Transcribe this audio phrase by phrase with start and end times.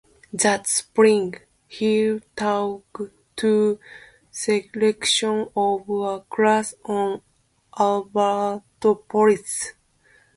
[0.33, 1.35] That spring,
[1.67, 2.83] he taught
[3.35, 3.79] two
[4.31, 7.21] sections of a class on
[7.79, 8.63] urban
[9.07, 9.73] politics.